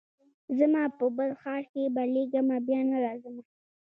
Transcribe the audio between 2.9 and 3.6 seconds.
راځمه